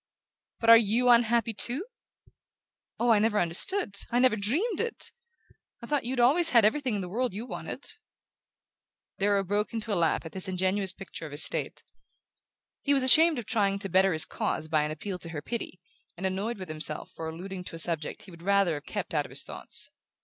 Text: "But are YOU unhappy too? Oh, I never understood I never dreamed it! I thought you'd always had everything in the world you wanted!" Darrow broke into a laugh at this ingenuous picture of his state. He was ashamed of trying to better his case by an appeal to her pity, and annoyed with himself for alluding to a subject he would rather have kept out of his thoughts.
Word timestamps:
"But 0.59 0.71
are 0.71 0.77
YOU 0.79 1.09
unhappy 1.09 1.53
too? 1.53 1.85
Oh, 2.99 3.11
I 3.11 3.19
never 3.19 3.39
understood 3.39 3.97
I 4.09 4.17
never 4.17 4.35
dreamed 4.35 4.81
it! 4.81 5.11
I 5.79 5.85
thought 5.85 6.05
you'd 6.05 6.19
always 6.19 6.49
had 6.49 6.65
everything 6.65 6.95
in 6.95 7.01
the 7.01 7.07
world 7.07 7.33
you 7.35 7.45
wanted!" 7.45 7.85
Darrow 9.19 9.43
broke 9.43 9.73
into 9.73 9.93
a 9.93 9.93
laugh 9.93 10.25
at 10.25 10.31
this 10.31 10.47
ingenuous 10.49 10.91
picture 10.91 11.27
of 11.27 11.31
his 11.31 11.43
state. 11.43 11.83
He 12.81 12.95
was 12.95 13.03
ashamed 13.03 13.37
of 13.37 13.45
trying 13.45 13.77
to 13.77 13.89
better 13.89 14.11
his 14.13 14.25
case 14.25 14.67
by 14.67 14.83
an 14.85 14.89
appeal 14.89 15.19
to 15.19 15.29
her 15.29 15.41
pity, 15.43 15.79
and 16.17 16.25
annoyed 16.25 16.57
with 16.57 16.67
himself 16.69 17.11
for 17.11 17.29
alluding 17.29 17.63
to 17.65 17.75
a 17.75 17.77
subject 17.77 18.23
he 18.23 18.31
would 18.31 18.41
rather 18.41 18.73
have 18.73 18.85
kept 18.85 19.13
out 19.13 19.25
of 19.25 19.29
his 19.29 19.43
thoughts. 19.43 19.91